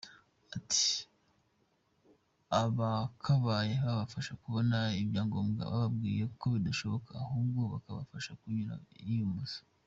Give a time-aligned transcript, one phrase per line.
[0.57, 0.87] Ati
[2.61, 8.75] “Abakabaye babafasha kubona ibyangombwa, bababwira ko bidashoboka ahubwo bakabafasha kunyura
[9.09, 9.69] iy’ubusamo.